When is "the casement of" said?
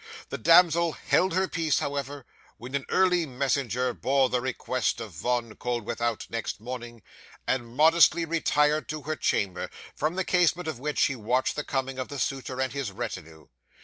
10.15-10.79